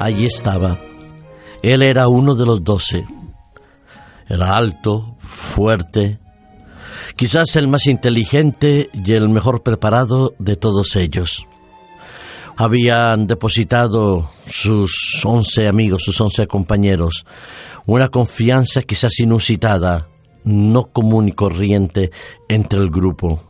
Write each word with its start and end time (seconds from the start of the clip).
Allí 0.00 0.24
estaba. 0.24 0.78
Él 1.62 1.82
era 1.82 2.08
uno 2.08 2.34
de 2.34 2.46
los 2.46 2.64
doce. 2.64 3.04
Era 4.26 4.56
alto, 4.56 5.18
fuerte, 5.20 6.18
quizás 7.16 7.54
el 7.56 7.68
más 7.68 7.86
inteligente 7.86 8.88
y 8.94 9.12
el 9.12 9.28
mejor 9.28 9.62
preparado 9.62 10.34
de 10.38 10.56
todos 10.56 10.96
ellos. 10.96 11.46
Habían 12.56 13.26
depositado 13.26 14.30
sus 14.46 15.20
once 15.22 15.68
amigos, 15.68 16.02
sus 16.02 16.18
once 16.18 16.46
compañeros, 16.46 17.26
una 17.86 18.08
confianza 18.08 18.80
quizás 18.80 19.20
inusitada, 19.20 20.08
no 20.44 20.86
común 20.92 21.28
y 21.28 21.32
corriente 21.32 22.10
entre 22.48 22.78
el 22.78 22.88
grupo. 22.88 23.42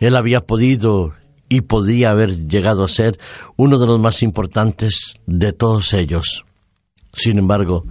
Él 0.00 0.16
había 0.16 0.40
podido 0.40 1.12
y 1.50 1.62
podía 1.62 2.12
haber 2.12 2.46
llegado 2.46 2.84
a 2.84 2.88
ser 2.88 3.18
uno 3.56 3.78
de 3.78 3.86
los 3.86 3.98
más 3.98 4.22
importantes 4.22 5.20
de 5.26 5.52
todos 5.52 5.92
ellos. 5.92 6.44
Sin 7.12 7.38
embargo, 7.38 7.84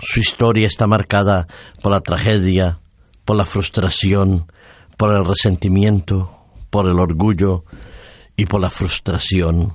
su 0.00 0.20
historia 0.20 0.66
está 0.66 0.86
marcada 0.86 1.46
por 1.82 1.92
la 1.92 2.00
tragedia, 2.00 2.80
por 3.26 3.36
la 3.36 3.44
frustración, 3.44 4.50
por 4.96 5.14
el 5.14 5.24
resentimiento, 5.24 6.34
por 6.70 6.88
el 6.88 6.98
orgullo 6.98 7.64
y 8.36 8.46
por 8.46 8.62
la 8.62 8.70
frustración. 8.70 9.74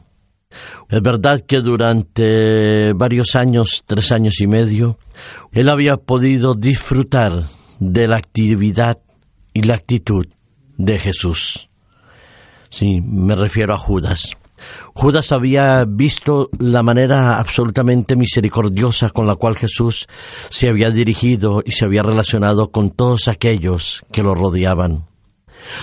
Es 0.89 1.01
verdad 1.03 1.41
que 1.41 1.61
durante 1.61 2.93
varios 2.93 3.35
años, 3.35 3.83
tres 3.85 4.11
años 4.11 4.41
y 4.41 4.47
medio, 4.47 4.97
él 5.51 5.69
había 5.69 5.97
podido 5.97 6.55
disfrutar 6.55 7.43
de 7.79 8.07
la 8.07 8.17
actividad 8.17 8.97
y 9.53 9.61
la 9.61 9.75
actitud 9.75 10.25
de 10.77 10.97
Jesús. 10.97 11.68
Sí, 12.69 13.01
me 13.01 13.35
refiero 13.35 13.73
a 13.73 13.77
Judas. 13.77 14.37
Judas 14.93 15.31
había 15.31 15.85
visto 15.85 16.49
la 16.59 16.83
manera 16.83 17.39
absolutamente 17.39 18.15
misericordiosa 18.15 19.09
con 19.09 19.27
la 19.27 19.35
cual 19.35 19.55
Jesús 19.55 20.07
se 20.49 20.67
había 20.67 20.91
dirigido 20.91 21.63
y 21.65 21.71
se 21.71 21.85
había 21.85 22.03
relacionado 22.03 22.71
con 22.71 22.89
todos 22.89 23.27
aquellos 23.27 24.03
que 24.11 24.23
lo 24.23 24.35
rodeaban. 24.35 25.07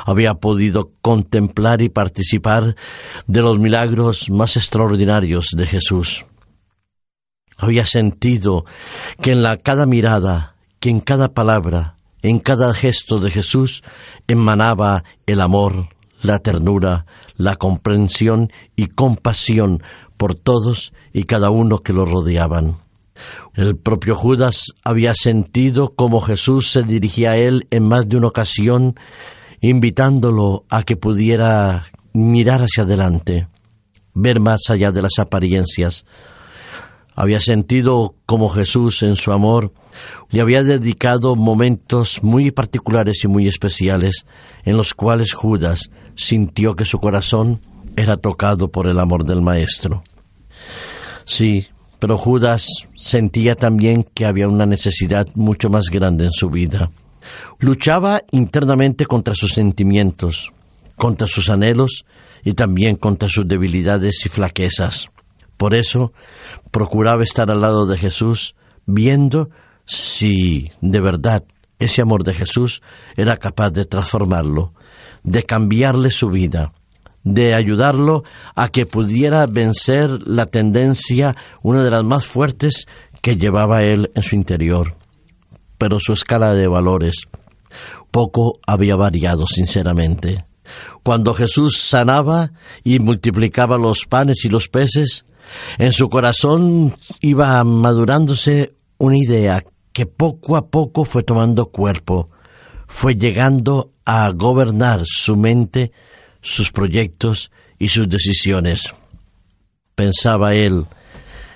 Había 0.04 0.34
podido 0.34 0.92
contemplar 1.00 1.82
y 1.82 1.88
participar 1.88 2.76
de 3.26 3.42
los 3.42 3.58
milagros 3.58 4.30
más 4.30 4.56
extraordinarios 4.56 5.50
de 5.56 5.66
Jesús. 5.66 6.24
Había 7.58 7.86
sentido 7.86 8.64
que 9.22 9.32
en 9.32 9.42
la 9.42 9.56
cada 9.56 9.86
mirada, 9.86 10.56
que 10.80 10.90
en 10.90 11.00
cada 11.00 11.32
palabra, 11.32 11.96
en 12.22 12.38
cada 12.38 12.74
gesto 12.74 13.18
de 13.18 13.30
Jesús 13.30 13.82
emanaba 14.26 15.04
el 15.26 15.40
amor, 15.40 15.88
la 16.26 16.38
ternura, 16.40 17.06
la 17.36 17.56
comprensión 17.56 18.52
y 18.74 18.88
compasión 18.88 19.82
por 20.16 20.34
todos 20.34 20.92
y 21.12 21.24
cada 21.24 21.50
uno 21.50 21.82
que 21.82 21.92
lo 21.92 22.04
rodeaban. 22.04 22.76
El 23.54 23.76
propio 23.76 24.14
Judas 24.14 24.66
había 24.84 25.14
sentido 25.14 25.94
cómo 25.94 26.20
Jesús 26.20 26.70
se 26.70 26.82
dirigía 26.82 27.32
a 27.32 27.36
él 27.36 27.66
en 27.70 27.84
más 27.84 28.08
de 28.08 28.16
una 28.16 28.28
ocasión, 28.28 28.98
invitándolo 29.60 30.64
a 30.68 30.82
que 30.82 30.96
pudiera 30.96 31.86
mirar 32.12 32.62
hacia 32.62 32.82
adelante, 32.82 33.48
ver 34.12 34.40
más 34.40 34.68
allá 34.68 34.92
de 34.92 35.02
las 35.02 35.18
apariencias. 35.18 36.04
Había 37.14 37.40
sentido 37.40 38.14
cómo 38.26 38.50
Jesús 38.50 39.02
en 39.02 39.16
su 39.16 39.32
amor 39.32 39.72
le 40.30 40.40
había 40.40 40.62
dedicado 40.62 41.36
momentos 41.36 42.22
muy 42.22 42.50
particulares 42.50 43.24
y 43.24 43.28
muy 43.28 43.46
especiales 43.46 44.26
en 44.64 44.76
los 44.76 44.94
cuales 44.94 45.32
Judas 45.32 45.90
sintió 46.16 46.74
que 46.74 46.84
su 46.84 46.98
corazón 46.98 47.60
era 47.96 48.16
tocado 48.16 48.68
por 48.68 48.86
el 48.86 48.98
amor 48.98 49.24
del 49.24 49.42
Maestro. 49.42 50.02
Sí, 51.24 51.68
pero 51.98 52.18
Judas 52.18 52.66
sentía 52.96 53.54
también 53.54 54.04
que 54.14 54.26
había 54.26 54.48
una 54.48 54.66
necesidad 54.66 55.28
mucho 55.34 55.70
más 55.70 55.86
grande 55.90 56.24
en 56.24 56.32
su 56.32 56.50
vida. 56.50 56.90
Luchaba 57.58 58.22
internamente 58.30 59.06
contra 59.06 59.34
sus 59.34 59.52
sentimientos, 59.52 60.52
contra 60.96 61.26
sus 61.26 61.50
anhelos 61.50 62.04
y 62.44 62.54
también 62.54 62.96
contra 62.96 63.28
sus 63.28 63.48
debilidades 63.48 64.24
y 64.24 64.28
flaquezas. 64.28 65.08
Por 65.56 65.74
eso 65.74 66.12
procuraba 66.70 67.24
estar 67.24 67.50
al 67.50 67.62
lado 67.62 67.86
de 67.86 67.96
Jesús, 67.96 68.54
viendo 68.84 69.50
si 69.86 70.70
de 70.80 71.00
verdad 71.00 71.44
ese 71.78 72.02
amor 72.02 72.24
de 72.24 72.34
Jesús 72.34 72.82
era 73.16 73.36
capaz 73.36 73.70
de 73.70 73.84
transformarlo, 73.84 74.72
de 75.22 75.44
cambiarle 75.44 76.10
su 76.10 76.28
vida, 76.28 76.72
de 77.22 77.54
ayudarlo 77.54 78.24
a 78.54 78.68
que 78.68 78.86
pudiera 78.86 79.46
vencer 79.46 80.10
la 80.26 80.46
tendencia, 80.46 81.36
una 81.62 81.84
de 81.84 81.90
las 81.90 82.04
más 82.04 82.24
fuertes 82.24 82.86
que 83.20 83.36
llevaba 83.36 83.82
él 83.82 84.10
en 84.14 84.22
su 84.22 84.36
interior. 84.36 84.96
Pero 85.78 85.98
su 86.00 86.12
escala 86.12 86.52
de 86.52 86.66
valores 86.68 87.26
poco 88.10 88.58
había 88.66 88.96
variado, 88.96 89.46
sinceramente. 89.46 90.44
Cuando 91.02 91.34
Jesús 91.34 91.78
sanaba 91.78 92.52
y 92.82 92.98
multiplicaba 92.98 93.76
los 93.76 94.06
panes 94.06 94.44
y 94.44 94.48
los 94.48 94.68
peces, 94.68 95.26
en 95.78 95.92
su 95.92 96.08
corazón 96.08 96.96
iba 97.20 97.62
madurándose 97.62 98.74
una 98.98 99.18
idea 99.18 99.62
que 99.96 100.04
poco 100.04 100.58
a 100.58 100.68
poco 100.68 101.06
fue 101.06 101.22
tomando 101.22 101.70
cuerpo, 101.70 102.28
fue 102.86 103.14
llegando 103.14 103.92
a 104.04 104.30
gobernar 104.30 105.04
su 105.06 105.38
mente, 105.38 105.90
sus 106.42 106.70
proyectos 106.70 107.50
y 107.78 107.88
sus 107.88 108.06
decisiones. 108.06 108.92
Pensaba 109.94 110.54
él, 110.54 110.84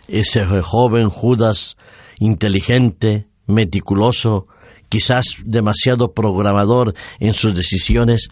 ese 0.08 0.46
joven 0.62 1.10
Judas, 1.10 1.76
inteligente, 2.18 3.26
meticuloso, 3.44 4.46
quizás 4.88 5.36
demasiado 5.44 6.14
programador 6.14 6.94
en 7.18 7.34
sus 7.34 7.54
decisiones, 7.54 8.30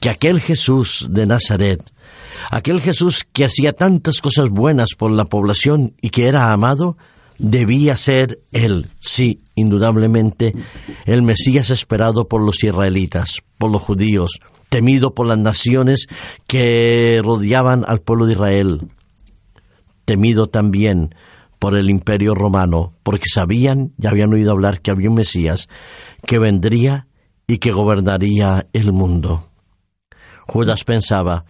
que 0.00 0.08
aquel 0.08 0.40
Jesús 0.40 1.08
de 1.10 1.26
Nazaret, 1.26 1.82
aquel 2.50 2.80
Jesús 2.80 3.26
que 3.34 3.44
hacía 3.44 3.74
tantas 3.74 4.22
cosas 4.22 4.48
buenas 4.48 4.94
por 4.96 5.10
la 5.10 5.26
población 5.26 5.94
y 6.00 6.08
que 6.08 6.26
era 6.26 6.54
amado, 6.54 6.96
debía 7.38 7.96
ser 7.96 8.40
él, 8.52 8.86
sí, 9.00 9.40
indudablemente, 9.54 10.54
el 11.04 11.22
Mesías 11.22 11.70
esperado 11.70 12.28
por 12.28 12.42
los 12.42 12.62
israelitas, 12.62 13.42
por 13.58 13.70
los 13.70 13.82
judíos, 13.82 14.40
temido 14.68 15.14
por 15.14 15.26
las 15.26 15.38
naciones 15.38 16.06
que 16.46 17.20
rodeaban 17.24 17.84
al 17.86 18.00
pueblo 18.00 18.26
de 18.26 18.32
Israel, 18.32 18.88
temido 20.04 20.48
también 20.48 21.14
por 21.58 21.76
el 21.76 21.90
imperio 21.90 22.34
romano, 22.34 22.92
porque 23.02 23.24
sabían 23.32 23.92
y 24.00 24.06
habían 24.06 24.32
oído 24.32 24.52
hablar 24.52 24.80
que 24.80 24.90
había 24.90 25.08
un 25.08 25.16
Mesías 25.16 25.68
que 26.26 26.38
vendría 26.38 27.06
y 27.46 27.58
que 27.58 27.72
gobernaría 27.72 28.66
el 28.72 28.92
mundo. 28.92 29.50
Judas 30.46 30.84
pensaba, 30.84 31.44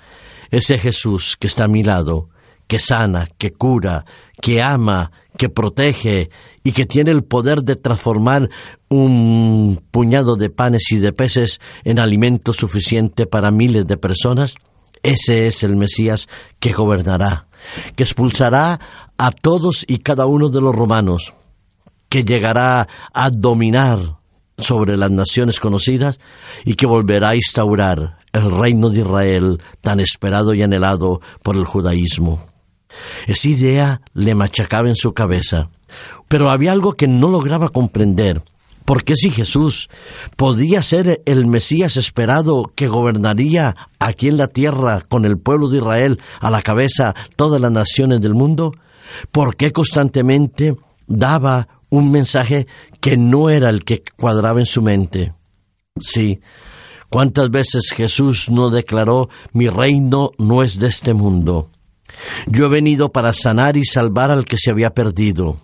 ese 0.50 0.78
Jesús 0.78 1.36
que 1.38 1.46
está 1.46 1.64
a 1.64 1.68
mi 1.68 1.82
lado, 1.82 2.30
que 2.66 2.78
sana, 2.78 3.28
que 3.38 3.52
cura, 3.52 4.04
que 4.40 4.62
ama, 4.62 5.12
que 5.36 5.48
protege 5.48 6.30
y 6.64 6.72
que 6.72 6.86
tiene 6.86 7.10
el 7.10 7.22
poder 7.22 7.62
de 7.62 7.76
transformar 7.76 8.48
un 8.88 9.82
puñado 9.90 10.36
de 10.36 10.50
panes 10.50 10.90
y 10.90 10.98
de 10.98 11.12
peces 11.12 11.60
en 11.84 11.98
alimento 11.98 12.52
suficiente 12.52 13.26
para 13.26 13.50
miles 13.50 13.86
de 13.86 13.96
personas, 13.96 14.54
ese 15.02 15.46
es 15.46 15.62
el 15.62 15.76
Mesías 15.76 16.28
que 16.58 16.72
gobernará, 16.72 17.46
que 17.94 18.02
expulsará 18.02 18.80
a 19.18 19.30
todos 19.30 19.84
y 19.86 19.98
cada 19.98 20.26
uno 20.26 20.48
de 20.48 20.60
los 20.60 20.74
romanos, 20.74 21.32
que 22.08 22.24
llegará 22.24 22.88
a 23.12 23.30
dominar 23.30 24.16
sobre 24.58 24.96
las 24.96 25.10
naciones 25.10 25.60
conocidas 25.60 26.18
y 26.64 26.74
que 26.74 26.86
volverá 26.86 27.30
a 27.30 27.36
instaurar 27.36 28.18
el 28.32 28.50
reino 28.50 28.90
de 28.90 29.00
Israel 29.00 29.62
tan 29.80 30.00
esperado 30.00 30.54
y 30.54 30.62
anhelado 30.62 31.20
por 31.42 31.56
el 31.56 31.64
judaísmo. 31.64 32.55
Esa 33.26 33.48
idea 33.48 34.00
le 34.14 34.34
machacaba 34.34 34.88
en 34.88 34.96
su 34.96 35.12
cabeza, 35.12 35.70
pero 36.28 36.50
había 36.50 36.72
algo 36.72 36.94
que 36.94 37.08
no 37.08 37.28
lograba 37.28 37.68
comprender. 37.68 38.42
Porque 38.86 39.16
si 39.16 39.30
Jesús 39.30 39.90
podía 40.36 40.80
ser 40.80 41.20
el 41.26 41.46
Mesías 41.46 41.96
esperado 41.96 42.72
que 42.74 42.86
gobernaría 42.86 43.76
aquí 43.98 44.28
en 44.28 44.36
la 44.36 44.46
tierra 44.46 45.02
con 45.08 45.24
el 45.24 45.38
pueblo 45.38 45.68
de 45.68 45.78
Israel 45.78 46.20
a 46.40 46.50
la 46.50 46.62
cabeza 46.62 47.14
todas 47.34 47.60
las 47.60 47.72
naciones 47.72 48.20
del 48.20 48.34
mundo, 48.34 48.72
¿por 49.32 49.56
qué 49.56 49.72
constantemente 49.72 50.76
daba 51.08 51.66
un 51.90 52.12
mensaje 52.12 52.68
que 53.00 53.16
no 53.16 53.50
era 53.50 53.70
el 53.70 53.84
que 53.84 54.04
cuadraba 54.16 54.60
en 54.60 54.66
su 54.66 54.82
mente? 54.82 55.34
Sí, 55.98 56.40
¿cuántas 57.08 57.50
veces 57.50 57.90
Jesús 57.92 58.48
no 58.50 58.70
declaró, 58.70 59.28
mi 59.52 59.68
reino 59.68 60.30
no 60.38 60.62
es 60.62 60.78
de 60.78 60.86
este 60.86 61.12
mundo? 61.12 61.70
Yo 62.46 62.66
he 62.66 62.68
venido 62.68 63.12
para 63.12 63.32
sanar 63.32 63.76
y 63.76 63.84
salvar 63.84 64.30
al 64.30 64.44
que 64.44 64.58
se 64.58 64.70
había 64.70 64.90
perdido. 64.90 65.58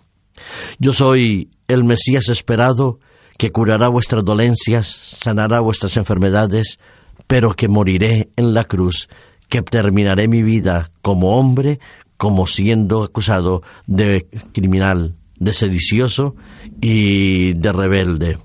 Yo 0.79 0.93
soy 0.93 1.51
el 1.69 1.85
Mesías 1.85 2.29
esperado 2.29 2.99
que 3.39 3.51
curará 3.51 3.89
vuestras 3.89 4.25
dolencias, 4.25 4.87
sanará 4.87 5.61
vuestras 5.61 5.97
enfermedades, 5.97 6.79
pero 7.27 7.55
que 7.55 7.69
moriré 7.69 8.31
en 8.37 8.55
la 8.55 8.65
cruz, 8.65 9.09
que 9.49 9.63
terminaré 9.63 10.29
mi 10.29 10.43
vida 10.43 10.91
como 11.03 11.39
hombre, 11.39 11.81
como 12.17 12.47
siendo 12.47 13.03
acusado 13.03 13.63
de 13.87 14.27
criminal, 14.53 15.17
de 15.37 15.53
sedicioso 15.53 16.37
y 16.81 17.55
de 17.55 17.73
rebelde. 17.73 18.39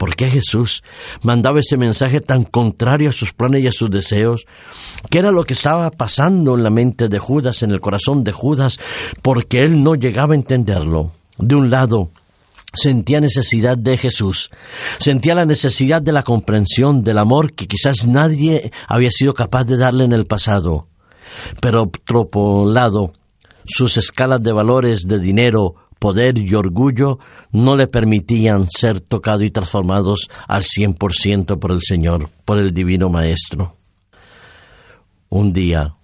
¿Por 0.00 0.16
qué 0.16 0.30
Jesús 0.30 0.82
mandaba 1.22 1.60
ese 1.60 1.76
mensaje 1.76 2.22
tan 2.22 2.44
contrario 2.44 3.10
a 3.10 3.12
sus 3.12 3.34
planes 3.34 3.62
y 3.62 3.66
a 3.66 3.70
sus 3.70 3.90
deseos? 3.90 4.46
¿Qué 5.10 5.18
era 5.18 5.30
lo 5.30 5.44
que 5.44 5.52
estaba 5.52 5.90
pasando 5.90 6.56
en 6.56 6.62
la 6.62 6.70
mente 6.70 7.10
de 7.10 7.18
Judas, 7.18 7.62
en 7.62 7.70
el 7.70 7.82
corazón 7.82 8.24
de 8.24 8.32
Judas? 8.32 8.80
Porque 9.20 9.60
él 9.60 9.82
no 9.84 9.96
llegaba 9.96 10.32
a 10.32 10.38
entenderlo. 10.38 11.12
De 11.36 11.54
un 11.54 11.68
lado, 11.68 12.12
sentía 12.72 13.20
necesidad 13.20 13.76
de 13.76 13.98
Jesús, 13.98 14.48
sentía 14.98 15.34
la 15.34 15.44
necesidad 15.44 16.00
de 16.00 16.12
la 16.12 16.22
comprensión, 16.22 17.04
del 17.04 17.18
amor 17.18 17.52
que 17.52 17.68
quizás 17.68 18.06
nadie 18.06 18.72
había 18.88 19.10
sido 19.10 19.34
capaz 19.34 19.64
de 19.64 19.76
darle 19.76 20.04
en 20.04 20.12
el 20.12 20.24
pasado. 20.24 20.88
Pero 21.60 21.90
por 21.90 22.16
otro 22.16 22.64
lado, 22.72 23.12
sus 23.66 23.98
escalas 23.98 24.42
de 24.42 24.52
valores 24.52 25.02
de 25.02 25.18
dinero, 25.18 25.74
poder 26.00 26.38
y 26.38 26.54
orgullo 26.54 27.20
no 27.52 27.76
le 27.76 27.86
permitían 27.86 28.68
ser 28.68 29.00
tocados 29.00 29.44
y 29.44 29.50
transformados 29.50 30.28
al 30.48 30.64
cien 30.64 30.94
por 30.94 31.14
ciento 31.14 31.60
por 31.60 31.70
el 31.70 31.80
Señor, 31.80 32.28
por 32.44 32.58
el 32.58 32.74
Divino 32.74 33.10
Maestro. 33.10 33.76
Un 35.28 35.52
día 35.52 35.94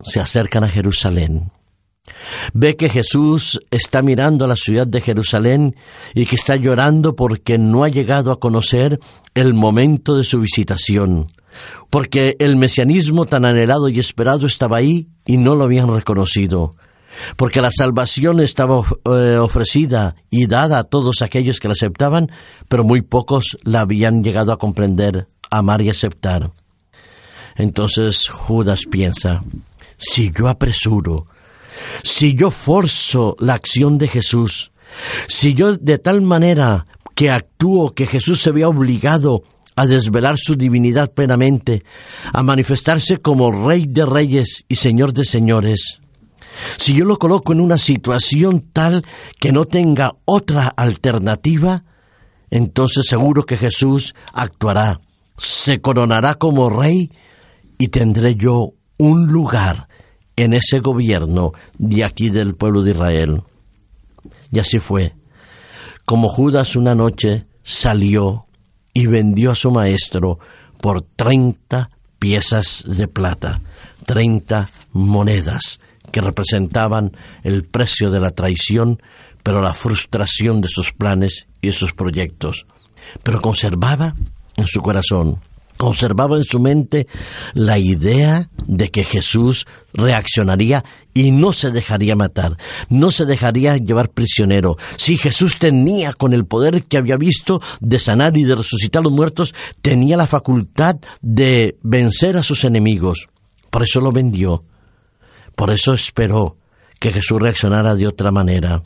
se 0.00 0.20
acercan 0.20 0.64
a 0.64 0.68
Jerusalén. 0.68 1.50
Ve 2.52 2.76
que 2.76 2.88
Jesús 2.88 3.60
está 3.70 4.00
mirando 4.02 4.44
a 4.44 4.48
la 4.48 4.56
ciudad 4.56 4.86
de 4.86 5.00
Jerusalén 5.00 5.74
y 6.14 6.26
que 6.26 6.36
está 6.36 6.56
llorando 6.56 7.16
porque 7.16 7.58
no 7.58 7.82
ha 7.82 7.88
llegado 7.88 8.30
a 8.30 8.38
conocer 8.38 9.00
el 9.34 9.54
momento 9.54 10.16
de 10.16 10.22
su 10.22 10.40
visitación, 10.40 11.32
porque 11.90 12.36
el 12.38 12.56
mesianismo 12.56 13.24
tan 13.24 13.44
anhelado 13.44 13.88
y 13.88 13.98
esperado 13.98 14.46
estaba 14.46 14.76
ahí 14.76 15.08
y 15.26 15.38
no 15.38 15.56
lo 15.56 15.64
habían 15.64 15.92
reconocido 15.92 16.76
porque 17.36 17.60
la 17.60 17.70
salvación 17.70 18.40
estaba 18.40 18.82
eh, 19.04 19.36
ofrecida 19.36 20.16
y 20.30 20.46
dada 20.46 20.78
a 20.78 20.84
todos 20.84 21.22
aquellos 21.22 21.60
que 21.60 21.68
la 21.68 21.72
aceptaban, 21.72 22.30
pero 22.68 22.84
muy 22.84 23.02
pocos 23.02 23.56
la 23.62 23.80
habían 23.80 24.22
llegado 24.22 24.52
a 24.52 24.58
comprender, 24.58 25.28
amar 25.50 25.82
y 25.82 25.90
aceptar. 25.90 26.52
Entonces 27.56 28.28
Judas 28.28 28.82
piensa, 28.90 29.44
si 29.96 30.32
yo 30.36 30.48
apresuro, 30.48 31.26
si 32.02 32.34
yo 32.34 32.50
forzo 32.50 33.36
la 33.38 33.54
acción 33.54 33.98
de 33.98 34.08
Jesús, 34.08 34.72
si 35.28 35.54
yo 35.54 35.76
de 35.76 35.98
tal 35.98 36.22
manera 36.22 36.86
que 37.14 37.30
actúo 37.30 37.94
que 37.94 38.06
Jesús 38.06 38.40
se 38.40 38.50
vea 38.50 38.68
obligado 38.68 39.42
a 39.76 39.86
desvelar 39.86 40.36
su 40.38 40.56
divinidad 40.56 41.12
plenamente, 41.12 41.84
a 42.32 42.42
manifestarse 42.42 43.18
como 43.18 43.50
Rey 43.66 43.86
de 43.88 44.06
Reyes 44.06 44.64
y 44.68 44.76
Señor 44.76 45.12
de 45.12 45.24
Señores, 45.24 46.00
si 46.76 46.94
yo 46.94 47.04
lo 47.04 47.18
coloco 47.18 47.52
en 47.52 47.60
una 47.60 47.78
situación 47.78 48.68
tal 48.72 49.04
que 49.40 49.52
no 49.52 49.66
tenga 49.66 50.16
otra 50.24 50.68
alternativa, 50.68 51.84
entonces 52.50 53.04
seguro 53.08 53.44
que 53.44 53.56
Jesús 53.56 54.14
actuará, 54.32 55.00
se 55.36 55.80
coronará 55.80 56.34
como 56.34 56.70
rey 56.70 57.10
y 57.78 57.88
tendré 57.88 58.36
yo 58.36 58.74
un 58.98 59.26
lugar 59.26 59.88
en 60.36 60.52
ese 60.52 60.80
gobierno 60.80 61.52
de 61.78 62.04
aquí 62.04 62.30
del 62.30 62.54
pueblo 62.54 62.82
de 62.82 62.92
Israel. 62.92 63.42
Y 64.50 64.58
así 64.58 64.78
fue. 64.78 65.14
Como 66.04 66.28
Judas 66.28 66.76
una 66.76 66.94
noche 66.94 67.46
salió 67.62 68.46
y 68.92 69.06
vendió 69.06 69.50
a 69.50 69.56
su 69.56 69.70
maestro 69.70 70.38
por 70.80 71.02
treinta 71.02 71.90
piezas 72.18 72.84
de 72.86 73.08
plata, 73.08 73.60
treinta 74.06 74.70
monedas 74.92 75.80
que 76.14 76.20
representaban 76.20 77.10
el 77.42 77.64
precio 77.64 78.08
de 78.12 78.20
la 78.20 78.30
traición, 78.30 79.02
pero 79.42 79.60
la 79.60 79.74
frustración 79.74 80.60
de 80.60 80.68
sus 80.68 80.92
planes 80.92 81.48
y 81.60 81.72
sus 81.72 81.92
proyectos. 81.92 82.66
Pero 83.24 83.40
conservaba 83.40 84.14
en 84.56 84.68
su 84.68 84.80
corazón, 84.80 85.40
conservaba 85.76 86.36
en 86.36 86.44
su 86.44 86.60
mente 86.60 87.08
la 87.54 87.78
idea 87.78 88.48
de 88.64 88.92
que 88.92 89.02
Jesús 89.02 89.66
reaccionaría 89.92 90.84
y 91.14 91.32
no 91.32 91.50
se 91.50 91.72
dejaría 91.72 92.14
matar, 92.14 92.58
no 92.88 93.10
se 93.10 93.26
dejaría 93.26 93.76
llevar 93.76 94.10
prisionero. 94.10 94.76
Si 94.96 95.16
Jesús 95.16 95.58
tenía 95.58 96.12
con 96.12 96.32
el 96.32 96.46
poder 96.46 96.84
que 96.84 96.96
había 96.96 97.16
visto 97.16 97.60
de 97.80 97.98
sanar 97.98 98.36
y 98.36 98.44
de 98.44 98.54
resucitar 98.54 99.00
a 99.00 99.02
los 99.02 99.12
muertos, 99.12 99.52
tenía 99.82 100.16
la 100.16 100.28
facultad 100.28 100.94
de 101.22 101.76
vencer 101.82 102.36
a 102.36 102.44
sus 102.44 102.62
enemigos. 102.62 103.26
Por 103.68 103.82
eso 103.82 104.00
lo 104.00 104.12
vendió, 104.12 104.62
por 105.54 105.70
eso 105.70 105.94
esperó 105.94 106.56
que 106.98 107.12
Jesús 107.12 107.40
reaccionara 107.40 107.94
de 107.94 108.06
otra 108.06 108.30
manera. 108.30 108.82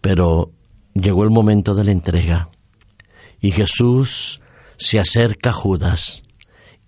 Pero 0.00 0.52
llegó 0.94 1.24
el 1.24 1.30
momento 1.30 1.74
de 1.74 1.84
la 1.84 1.90
entrega 1.90 2.50
y 3.40 3.50
Jesús 3.50 4.40
se 4.76 4.98
acerca 4.98 5.50
a 5.50 5.52
Judas 5.52 6.22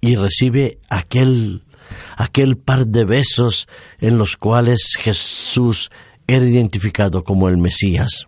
y 0.00 0.16
recibe 0.16 0.78
aquel, 0.88 1.64
aquel 2.16 2.56
par 2.56 2.86
de 2.86 3.04
besos 3.04 3.68
en 3.98 4.18
los 4.18 4.36
cuales 4.36 4.94
Jesús 4.98 5.90
era 6.26 6.44
identificado 6.44 7.24
como 7.24 7.48
el 7.48 7.58
Mesías. 7.58 8.26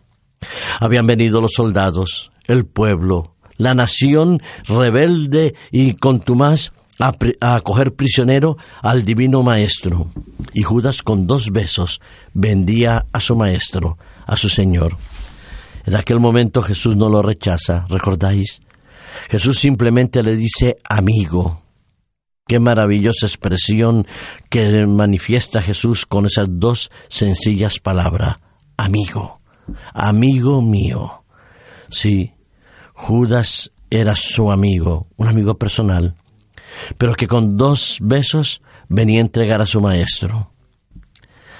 Habían 0.80 1.06
venido 1.06 1.40
los 1.40 1.52
soldados, 1.54 2.30
el 2.46 2.64
pueblo, 2.64 3.34
la 3.56 3.74
nación 3.74 4.40
rebelde 4.66 5.54
y 5.70 5.94
contumaz 5.94 6.72
a, 6.98 7.60
coger 7.60 7.94
prisionero 7.94 8.56
al 8.82 9.04
divino 9.04 9.42
maestro. 9.42 10.10
Y 10.54 10.62
Judas 10.62 11.02
con 11.02 11.26
dos 11.26 11.50
besos 11.50 12.00
vendía 12.34 13.06
a 13.12 13.20
su 13.20 13.36
maestro, 13.36 13.98
a 14.26 14.36
su 14.36 14.48
Señor. 14.48 14.96
En 15.86 15.96
aquel 15.96 16.20
momento 16.20 16.62
Jesús 16.62 16.96
no 16.96 17.08
lo 17.08 17.22
rechaza, 17.22 17.86
¿recordáis? 17.88 18.60
Jesús 19.30 19.58
simplemente 19.58 20.22
le 20.22 20.36
dice 20.36 20.76
amigo. 20.88 21.62
Qué 22.46 22.60
maravillosa 22.60 23.26
expresión 23.26 24.06
que 24.48 24.86
manifiesta 24.86 25.60
Jesús 25.60 26.06
con 26.06 26.26
esas 26.26 26.46
dos 26.48 26.90
sencillas 27.08 27.78
palabras. 27.78 28.36
Amigo, 28.76 29.34
amigo 29.92 30.62
mío. 30.62 31.24
Sí, 31.90 32.32
Judas 32.94 33.70
era 33.90 34.14
su 34.14 34.50
amigo, 34.50 35.08
un 35.16 35.28
amigo 35.28 35.58
personal 35.58 36.14
pero 36.96 37.14
que 37.14 37.26
con 37.26 37.56
dos 37.56 37.98
besos 38.00 38.62
venía 38.88 39.18
a 39.18 39.22
entregar 39.24 39.60
a 39.60 39.66
su 39.66 39.80
maestro. 39.80 40.52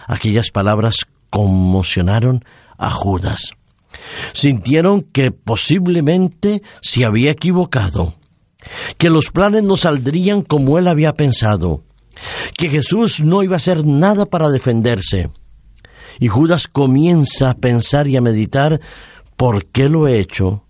Aquellas 0.06 0.50
palabras 0.50 1.06
conmocionaron 1.30 2.44
a 2.78 2.90
Judas. 2.90 3.52
Sintieron 4.32 5.02
que 5.02 5.30
posiblemente 5.30 6.62
se 6.80 7.04
había 7.04 7.30
equivocado, 7.30 8.14
que 8.96 9.10
los 9.10 9.30
planes 9.30 9.62
no 9.62 9.76
saldrían 9.76 10.42
como 10.42 10.78
él 10.78 10.88
había 10.88 11.14
pensado, 11.14 11.84
que 12.56 12.68
Jesús 12.68 13.20
no 13.20 13.42
iba 13.42 13.54
a 13.54 13.58
hacer 13.58 13.84
nada 13.84 14.26
para 14.26 14.48
defenderse. 14.50 15.30
Y 16.20 16.28
Judas 16.28 16.68
comienza 16.68 17.50
a 17.50 17.54
pensar 17.54 18.08
y 18.08 18.16
a 18.16 18.20
meditar 18.20 18.80
por 19.36 19.66
qué 19.66 19.88
lo 19.88 20.08
he 20.08 20.18
hecho 20.18 20.64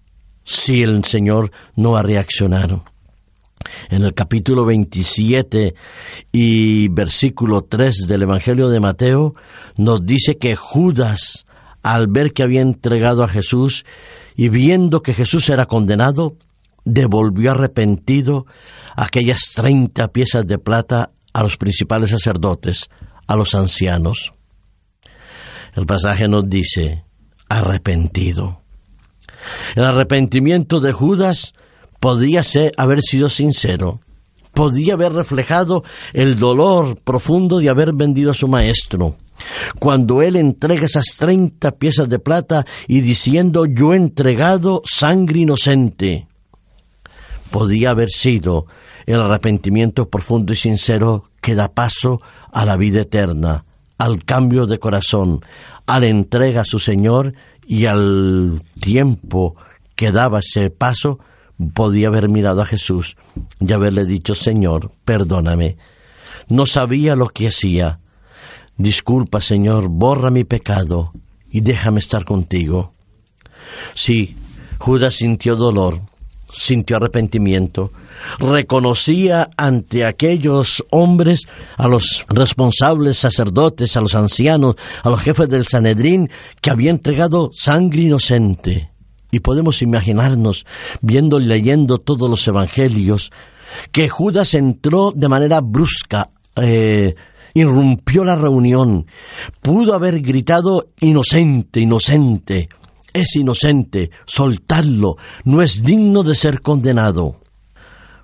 si 0.45 0.83
el 0.83 1.05
Señor 1.05 1.53
no 1.75 1.97
ha 1.97 2.03
reaccionado 2.03 2.85
en 3.91 4.03
el 4.03 4.15
capítulo 4.15 4.65
27 4.65 5.75
y 6.33 6.89
versículo 6.89 7.63
3 7.63 8.07
del 8.07 8.23
Evangelio 8.23 8.69
de 8.69 8.81
Mateo, 8.81 9.35
nos 9.77 10.05
dice 10.05 10.39
que 10.39 10.57
Judas, 10.57 11.47
al 11.83 12.09
ver 12.09 12.33
que 12.33 12.43
había 12.43 12.61
entregado 12.61 13.23
a 13.23 13.29
Jesús 13.29 13.85
y 14.37 14.49
viendo 14.49 15.03
que 15.03 15.15
Jesús 15.15 15.49
era 15.49 15.67
condenado, 15.67 16.37
devolvió 16.85 17.51
arrepentido 17.51 18.47
aquellas 18.97 19.53
treinta 19.55 20.09
piezas 20.09 20.47
de 20.47 20.59
plata 20.59 21.11
a 21.33 21.43
los 21.43 21.57
principales 21.57 22.11
sacerdotes, 22.11 22.89
a 23.27 23.37
los 23.37 23.55
ancianos. 23.55 24.33
El 25.75 25.87
pasaje 25.87 26.29
nos 26.29 26.49
dice, 26.49 27.05
arrepentido. 27.49 28.63
El 29.77 29.85
arrepentimiento 29.85 30.81
de 30.81 30.93
Judas 30.93 31.55
podía 32.01 32.43
ser, 32.43 32.73
haber 32.77 33.03
sido 33.03 33.29
sincero, 33.29 34.01
podía 34.55 34.95
haber 34.95 35.13
reflejado 35.13 35.85
el 36.13 36.39
dolor 36.39 36.99
profundo 36.99 37.59
de 37.59 37.69
haber 37.69 37.93
vendido 37.93 38.31
a 38.31 38.35
su 38.35 38.49
maestro. 38.49 39.17
Cuando 39.79 40.21
él 40.21 40.37
entrega 40.37 40.87
esas 40.87 41.17
treinta 41.17 41.73
piezas 41.73 42.09
de 42.09 42.19
plata 42.19 42.67
y 42.89 43.01
diciendo 43.03 43.67
yo 43.67 43.95
he 43.95 43.97
entregado 43.97 44.83
sangre 44.85 45.41
inocente, 45.41 46.27
podía 47.51 47.91
haber 47.91 48.11
sido 48.11 48.67
el 49.07 49.21
arrepentimiento 49.21 50.09
profundo 50.09 50.53
y 50.53 50.57
sincero 50.57 51.31
que 51.41 51.55
da 51.55 51.73
paso 51.73 52.21
a 52.53 52.65
la 52.65 52.77
vida 52.77 53.03
eterna, 53.03 53.65
al 53.97 54.25
cambio 54.25 54.67
de 54.67 54.79
corazón, 54.79 55.41
a 55.87 56.01
la 56.01 56.09
entrega 56.09 56.63
a 56.63 56.67
su 56.67 56.79
Señor 56.79 57.33
y 57.67 57.87
al 57.87 58.63
tiempo 58.81 59.57
que 59.95 60.13
daba 60.13 60.41
ese 60.41 60.71
paso, 60.71 61.21
podía 61.75 62.09
haber 62.09 62.29
mirado 62.29 62.63
a 62.63 62.67
Jesús 62.67 63.17
y 63.61 63.73
haberle 63.73 64.05
dicho, 64.05 64.35
Señor, 64.35 64.93
perdóname. 65.05 65.77
No 66.49 66.67
sabía 66.67 67.17
lo 67.17 67.29
que 67.29 67.49
hacía. 67.49 68.01
Disculpa, 68.77 69.41
Señor, 69.41 69.89
borra 69.89 70.31
mi 70.31 70.45
pecado 70.45 71.13
y 71.51 71.61
déjame 71.61 71.99
estar 71.99 72.25
contigo. 72.25 72.93
Sí, 73.95 74.37
Judas 74.79 75.17
sintió 75.17 75.57
dolor, 75.57 76.01
sintió 76.55 76.97
arrepentimiento, 76.97 77.93
reconocía 78.39 79.49
ante 79.57 80.05
aquellos 80.05 80.85
hombres, 80.91 81.49
a 81.77 81.89
los 81.89 82.25
responsables 82.29 83.19
sacerdotes, 83.19 83.97
a 83.97 84.01
los 84.01 84.15
ancianos, 84.15 84.77
a 85.03 85.11
los 85.11 85.21
jefes 85.21 85.49
del 85.49 85.67
Sanedrín, 85.67 86.31
que 86.61 86.71
había 86.71 86.91
entregado 86.91 87.51
sangre 87.53 88.03
inocente. 88.03 88.91
Y 89.31 89.41
podemos 89.41 89.83
imaginarnos, 89.83 90.67
viendo 91.01 91.41
y 91.41 91.45
leyendo 91.45 91.99
todos 91.99 92.31
los 92.31 92.47
evangelios, 92.49 93.31
que 93.93 94.09
Judas 94.09 94.55
entró 94.55 95.13
de 95.15 95.29
manera 95.29 95.61
brusca, 95.61 96.31
eh, 96.57 97.15
irrumpió 97.55 98.25
la 98.25 98.37
reunión, 98.37 99.07
pudo 99.61 99.95
haber 99.95 100.21
gritado 100.21 100.89
inocente, 101.01 101.81
inocente, 101.81 102.69
es 103.13 103.37
inocente, 103.37 104.11
soltadlo, 104.27 105.17
no 105.45 105.63
es 105.63 105.83
digno 105.83 106.23
de 106.23 106.35
ser 106.35 106.63
condenado. 106.63 107.37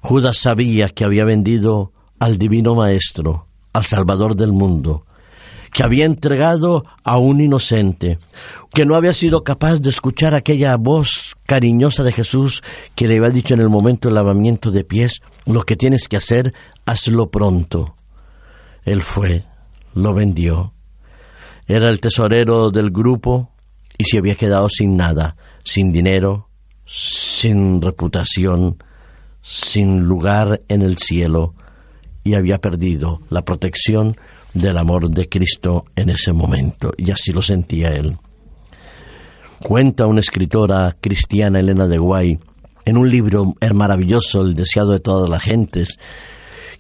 Judas 0.01 0.39
sabía 0.39 0.89
que 0.89 1.05
había 1.05 1.25
vendido 1.25 1.93
al 2.19 2.39
Divino 2.39 2.75
Maestro, 2.75 3.49
al 3.73 3.85
Salvador 3.85 4.37
del 4.37 4.53
mundo, 4.53 5.07
que 5.75 5.83
había 5.83 6.05
entregado 6.05 6.85
a 7.03 7.19
un 7.19 7.41
inocente, 7.41 8.21
que 8.73 8.87
no 8.87 8.95
había 8.95 9.13
sido 9.13 9.43
capaz 9.43 9.79
de 9.81 9.91
escuchar 9.91 10.33
aquella 10.33 10.77
voz 10.77 11.35
cariñosa 11.47 12.05
de 12.05 12.13
Jesús 12.13 12.63
que 12.95 13.09
le 13.09 13.17
había 13.17 13.31
dicho 13.31 13.55
en 13.55 13.61
el 13.61 13.69
momento 13.69 14.07
del 14.07 14.15
lavamiento 14.15 14.71
de 14.71 14.85
pies, 14.85 15.21
lo 15.47 15.65
que 15.65 15.75
tienes 15.75 16.07
que 16.07 16.17
hacer, 16.17 16.55
hazlo 16.87 17.29
pronto. 17.33 17.97
Él 18.85 19.03
fue, 19.03 19.47
lo 19.95 20.15
vendió. 20.15 20.75
Era 21.67 21.91
el 21.91 22.01
tesorero 22.01 22.71
del 22.71 22.93
grupo, 22.93 23.51
y 23.99 24.05
se 24.05 24.19
había 24.19 24.37
quedado 24.37 24.69
sin 24.69 24.97
nada, 24.97 25.37
sin 25.65 25.91
dinero, 25.91 26.51
sin 26.87 27.83
reputación, 27.83 28.79
sin 29.43 30.05
lugar 30.05 30.63
en 30.69 30.83
el 30.83 30.99
cielo 30.99 31.57
y 32.23 32.35
había 32.35 32.61
perdido 32.61 33.23
la 33.29 33.45
protección 33.45 34.17
del 34.55 34.79
amor 34.79 35.11
de 35.11 35.29
Cristo 35.29 35.85
en 35.97 36.11
ese 36.11 36.33
momento 36.33 36.93
y 36.97 37.11
así 37.11 37.33
lo 37.33 37.43
sentía 37.43 37.91
él. 37.91 38.17
Cuenta 39.63 40.07
una 40.07 40.21
escritora 40.21 40.97
cristiana, 41.01 41.61
Elena 41.61 41.87
de 41.87 41.99
Guay, 41.99 42.39
en 42.85 42.97
un 42.97 43.11
libro 43.11 43.55
maravilloso, 43.75 44.43
El 44.43 44.55
deseado 44.55 44.93
de 44.93 45.01
todas 45.01 45.29
las 45.29 45.43
gentes, 45.43 45.99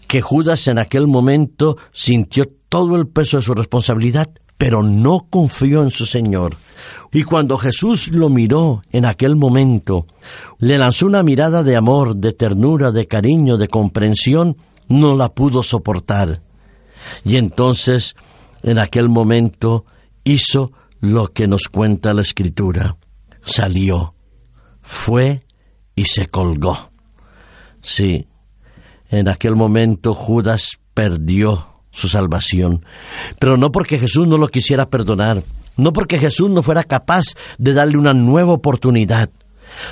que 0.06 0.20
Judas 0.20 0.68
en 0.68 0.78
aquel 0.78 1.06
momento 1.06 1.76
sintió 1.92 2.46
todo 2.68 2.96
el 2.96 3.06
peso 3.08 3.38
de 3.38 3.42
su 3.42 3.54
responsabilidad, 3.54 4.30
pero 4.58 4.82
no 4.82 5.26
confió 5.30 5.82
en 5.82 5.90
su 5.90 6.06
Señor. 6.06 6.56
Y 7.12 7.22
cuando 7.22 7.56
Jesús 7.56 8.12
lo 8.12 8.28
miró 8.28 8.82
en 8.92 9.04
aquel 9.04 9.34
momento, 9.34 10.06
le 10.58 10.78
lanzó 10.78 11.06
una 11.06 11.22
mirada 11.22 11.62
de 11.62 11.76
amor, 11.76 12.16
de 12.16 12.32
ternura, 12.32 12.90
de 12.90 13.06
cariño, 13.06 13.56
de 13.56 13.68
comprensión, 13.68 14.56
no 14.88 15.16
la 15.16 15.30
pudo 15.30 15.62
soportar. 15.62 16.43
Y 17.24 17.36
entonces, 17.36 18.16
en 18.62 18.78
aquel 18.78 19.08
momento, 19.08 19.84
hizo 20.24 20.72
lo 21.00 21.32
que 21.32 21.46
nos 21.46 21.68
cuenta 21.68 22.14
la 22.14 22.22
Escritura. 22.22 22.96
Salió, 23.44 24.14
fue 24.82 25.44
y 25.94 26.04
se 26.06 26.28
colgó. 26.28 26.90
Sí, 27.80 28.26
en 29.10 29.28
aquel 29.28 29.56
momento 29.56 30.14
Judas 30.14 30.78
perdió 30.94 31.68
su 31.90 32.08
salvación, 32.08 32.84
pero 33.38 33.56
no 33.56 33.70
porque 33.70 33.98
Jesús 33.98 34.26
no 34.26 34.38
lo 34.38 34.48
quisiera 34.48 34.88
perdonar, 34.88 35.44
no 35.76 35.92
porque 35.92 36.18
Jesús 36.18 36.50
no 36.50 36.62
fuera 36.62 36.82
capaz 36.84 37.24
de 37.58 37.74
darle 37.74 37.98
una 37.98 38.14
nueva 38.14 38.52
oportunidad. 38.52 39.30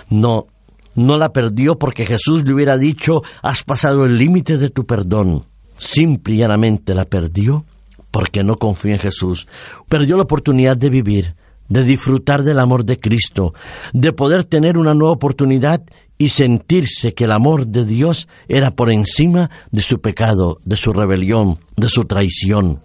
No, 0.09 0.47
no 0.95 1.19
la 1.19 1.33
perdió 1.33 1.79
porque 1.79 2.07
Jesús 2.07 2.45
le 2.45 2.55
hubiera 2.55 2.79
dicho, 2.79 3.23
has 3.43 3.63
pasado 3.63 4.05
el 4.05 4.19
límite 4.19 4.59
de 4.59 4.71
tu 4.71 4.87
perdón. 4.87 5.47
Simple 5.83 6.35
y 6.35 6.37
llanamente 6.39 6.95
la 6.95 7.07
perdió 7.07 7.67
porque 8.13 8.45
no 8.45 8.57
confió 8.57 8.93
en 8.93 9.01
Jesús. 9.01 9.49
Perdió 9.89 10.17
la 10.17 10.23
oportunidad 10.23 10.77
de 10.77 10.91
vivir, 10.91 11.35
de 11.69 11.83
disfrutar 11.83 12.45
del 12.45 12.61
amor 12.61 12.85
de 12.85 13.01
Cristo, 13.01 13.53
de 13.93 14.13
poder 14.13 14.45
tener 14.45 14.79
una 14.79 14.95
nueva 14.95 15.15
oportunidad 15.15 15.83
y 16.19 16.29
sentirse 16.29 17.15
que 17.15 17.25
el 17.25 17.33
amor 17.33 17.67
de 17.67 17.85
Dios 17.85 18.29
era 18.47 18.71
por 18.71 18.93
encima 18.93 19.51
de 19.73 19.83
su 19.83 20.01
pecado, 20.01 20.61
de 20.65 20.77
su 20.77 20.93
rebelión, 20.93 21.59
de 21.77 21.89
su 21.89 22.05
traición. 22.05 22.79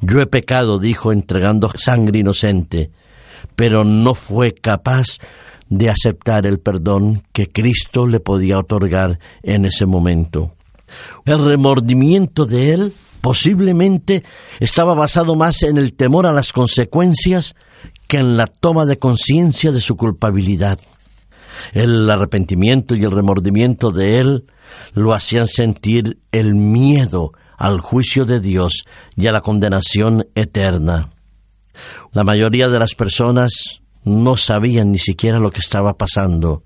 Yo 0.00 0.20
he 0.20 0.26
pecado, 0.26 0.80
dijo, 0.80 1.12
entregando 1.12 1.70
sangre 1.76 2.18
inocente, 2.18 2.90
pero 3.54 3.84
no 3.84 4.14
fue 4.14 4.54
capaz 4.54 5.18
de 5.68 5.88
aceptar 5.88 6.46
el 6.46 6.58
perdón 6.58 7.22
que 7.32 7.46
Cristo 7.46 8.08
le 8.08 8.18
podía 8.18 8.58
otorgar 8.58 9.20
en 9.44 9.66
ese 9.66 9.86
momento. 9.86 10.57
El 11.24 11.44
remordimiento 11.44 12.46
de 12.46 12.72
él 12.72 12.92
posiblemente 13.20 14.24
estaba 14.60 14.94
basado 14.94 15.34
más 15.34 15.62
en 15.62 15.76
el 15.76 15.94
temor 15.94 16.26
a 16.26 16.32
las 16.32 16.52
consecuencias 16.52 17.54
que 18.06 18.18
en 18.18 18.36
la 18.36 18.46
toma 18.46 18.86
de 18.86 18.98
conciencia 18.98 19.72
de 19.72 19.80
su 19.80 19.96
culpabilidad. 19.96 20.78
El 21.72 22.08
arrepentimiento 22.08 22.94
y 22.94 23.04
el 23.04 23.10
remordimiento 23.10 23.90
de 23.90 24.18
él 24.18 24.46
lo 24.94 25.12
hacían 25.12 25.46
sentir 25.46 26.18
el 26.32 26.54
miedo 26.54 27.32
al 27.56 27.80
juicio 27.80 28.24
de 28.24 28.40
Dios 28.40 28.84
y 29.16 29.26
a 29.26 29.32
la 29.32 29.40
condenación 29.40 30.26
eterna. 30.34 31.10
La 32.12 32.24
mayoría 32.24 32.68
de 32.68 32.78
las 32.78 32.94
personas 32.94 33.80
no 34.04 34.36
sabían 34.36 34.92
ni 34.92 34.98
siquiera 34.98 35.38
lo 35.38 35.50
que 35.50 35.60
estaba 35.60 35.98
pasando, 35.98 36.62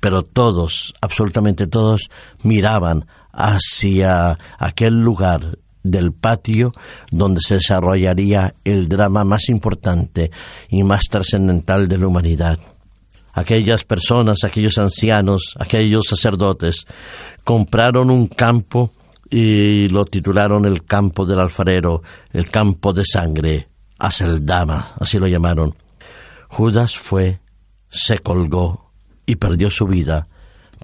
pero 0.00 0.22
todos, 0.22 0.94
absolutamente 1.00 1.66
todos, 1.66 2.10
miraban 2.42 3.06
hacia 3.36 4.38
aquel 4.58 5.00
lugar 5.02 5.58
del 5.82 6.12
patio 6.12 6.72
donde 7.10 7.40
se 7.40 7.56
desarrollaría 7.56 8.54
el 8.64 8.88
drama 8.88 9.24
más 9.24 9.48
importante 9.48 10.30
y 10.68 10.82
más 10.82 11.02
trascendental 11.10 11.88
de 11.88 11.98
la 11.98 12.06
humanidad. 12.06 12.58
Aquellas 13.32 13.84
personas, 13.84 14.44
aquellos 14.44 14.78
ancianos, 14.78 15.54
aquellos 15.58 16.06
sacerdotes 16.08 16.86
compraron 17.44 18.10
un 18.10 18.28
campo 18.28 18.92
y 19.28 19.88
lo 19.88 20.04
titularon 20.04 20.64
el 20.64 20.84
campo 20.84 21.26
del 21.26 21.40
alfarero, 21.40 22.02
el 22.32 22.48
campo 22.48 22.92
de 22.92 23.04
sangre, 23.04 23.68
Aseldama, 23.98 24.94
así 24.98 25.18
lo 25.18 25.26
llamaron. 25.26 25.74
Judas 26.48 26.96
fue, 26.96 27.40
se 27.90 28.18
colgó 28.20 28.92
y 29.26 29.36
perdió 29.36 29.70
su 29.70 29.86
vida, 29.86 30.28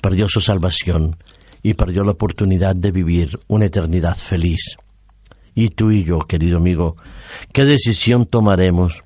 perdió 0.00 0.28
su 0.28 0.40
salvación 0.40 1.16
y 1.62 1.74
perdió 1.74 2.04
la 2.04 2.12
oportunidad 2.12 2.74
de 2.74 2.92
vivir 2.92 3.38
una 3.48 3.66
eternidad 3.66 4.16
feliz. 4.16 4.76
Y 5.54 5.70
tú 5.70 5.90
y 5.90 6.04
yo, 6.04 6.20
querido 6.20 6.58
amigo, 6.58 6.96
¿qué 7.52 7.64
decisión 7.64 8.26
tomaremos? 8.26 9.02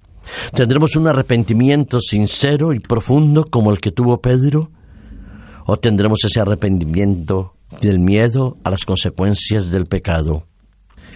¿Tendremos 0.55 0.97
un 0.97 1.09
arrepentimiento 1.09 2.01
sincero 2.01 2.73
y 2.73 2.81
profundo 2.81 3.45
como 3.45 3.71
el 3.71 3.81
que 3.81 3.91
tuvo 3.91 4.21
Pedro? 4.21 4.71
¿O 5.67 5.77
tendremos 5.79 6.25
ese 6.25 6.41
arrepentimiento 6.41 7.55
del 7.81 7.99
miedo 7.99 8.59
a 8.65 8.71
las 8.71 8.85
consecuencias 8.85 9.71
del 9.71 9.87
pecado. 9.87 10.47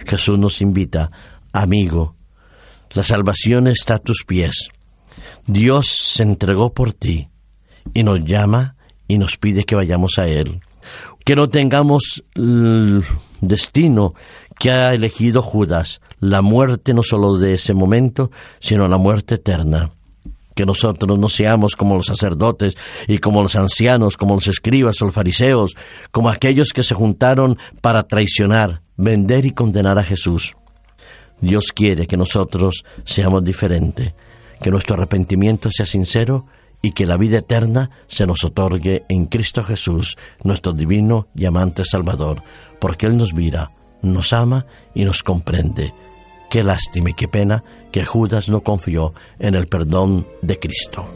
Jesús 0.05 0.39
nos 0.39 0.61
invita, 0.61 1.11
amigo, 1.51 2.15
la 2.93 3.03
salvación 3.03 3.67
está 3.67 3.95
a 3.95 3.99
tus 3.99 4.23
pies. 4.25 4.69
Dios 5.45 5.87
se 5.87 6.23
entregó 6.23 6.73
por 6.73 6.93
ti 6.93 7.29
y 7.93 8.03
nos 8.03 8.23
llama 8.23 8.75
y 9.07 9.17
nos 9.17 9.37
pide 9.37 9.63
que 9.63 9.75
vayamos 9.75 10.17
a 10.17 10.27
Él. 10.27 10.61
Que 11.29 11.35
no 11.35 11.47
tengamos 11.47 12.23
el 12.33 13.03
destino 13.39 14.15
que 14.57 14.71
ha 14.71 14.95
elegido 14.95 15.43
Judas, 15.43 16.01
la 16.19 16.41
muerte 16.41 16.91
no 16.91 17.03
solo 17.03 17.37
de 17.37 17.53
ese 17.53 17.75
momento, 17.75 18.31
sino 18.59 18.87
la 18.87 18.97
muerte 18.97 19.35
eterna 19.35 19.91
que 20.55 20.65
nosotros 20.65 21.19
no 21.19 21.29
seamos 21.29 21.75
como 21.75 21.97
los 21.97 22.07
sacerdotes 22.07 22.75
y 23.07 23.19
como 23.19 23.43
los 23.43 23.55
ancianos, 23.55 24.17
como 24.17 24.33
los 24.33 24.47
escribas 24.47 24.99
o 25.03 25.05
los 25.05 25.13
fariseos, 25.13 25.75
como 26.09 26.29
aquellos 26.29 26.73
que 26.73 26.81
se 26.81 26.95
juntaron 26.95 27.59
para 27.79 28.07
traicionar, 28.07 28.81
vender 28.97 29.45
y 29.45 29.51
condenar 29.51 29.99
a 29.99 30.03
Jesús. 30.03 30.55
Dios 31.41 31.65
quiere 31.75 32.07
que 32.07 32.17
nosotros 32.17 32.83
seamos 33.05 33.43
diferentes, 33.43 34.15
que 34.63 34.71
nuestro 34.71 34.95
arrepentimiento 34.95 35.69
sea 35.69 35.85
sincero 35.85 36.47
y 36.81 36.91
que 36.91 37.05
la 37.05 37.17
vida 37.17 37.39
eterna 37.39 37.89
se 38.07 38.25
nos 38.25 38.43
otorgue 38.43 39.03
en 39.09 39.25
Cristo 39.25 39.63
Jesús, 39.63 40.17
nuestro 40.43 40.73
divino 40.73 41.27
y 41.35 41.45
amante 41.45 41.83
Salvador, 41.83 42.41
porque 42.79 43.05
Él 43.05 43.17
nos 43.17 43.33
mira, 43.33 43.71
nos 44.01 44.33
ama 44.33 44.65
y 44.93 45.03
nos 45.03 45.23
comprende. 45.23 45.93
Qué 46.49 46.63
lástima 46.63 47.11
y 47.11 47.13
qué 47.13 47.27
pena 47.27 47.63
que 47.91 48.05
Judas 48.05 48.49
no 48.49 48.61
confió 48.61 49.13
en 49.37 49.55
el 49.55 49.67
perdón 49.67 50.25
de 50.41 50.57
Cristo. 50.57 51.07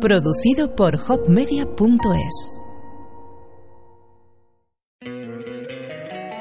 Producido 0.00 0.74
por 0.74 0.94
hopmedia.es 1.08 2.57